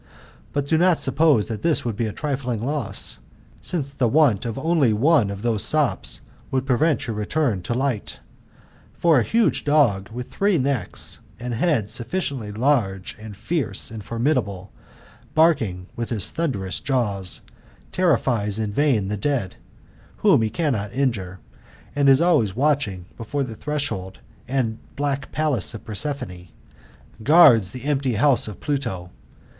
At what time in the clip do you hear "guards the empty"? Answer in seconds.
27.21-28.13